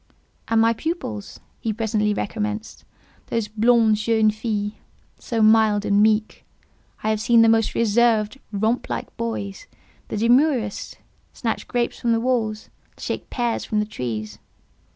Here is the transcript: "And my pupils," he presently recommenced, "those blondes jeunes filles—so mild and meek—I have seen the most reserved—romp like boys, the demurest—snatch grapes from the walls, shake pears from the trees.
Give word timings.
"And 0.47 0.59
my 0.59 0.73
pupils," 0.73 1.39
he 1.59 1.71
presently 1.71 2.11
recommenced, 2.11 2.85
"those 3.27 3.47
blondes 3.47 4.01
jeunes 4.01 4.35
filles—so 4.35 5.43
mild 5.43 5.85
and 5.85 6.01
meek—I 6.01 7.11
have 7.11 7.21
seen 7.21 7.43
the 7.43 7.47
most 7.47 7.75
reserved—romp 7.75 8.89
like 8.89 9.15
boys, 9.15 9.67
the 10.07 10.17
demurest—snatch 10.17 11.67
grapes 11.67 11.99
from 11.99 12.13
the 12.13 12.19
walls, 12.19 12.71
shake 12.97 13.29
pears 13.29 13.63
from 13.63 13.77
the 13.79 13.85
trees. 13.85 14.39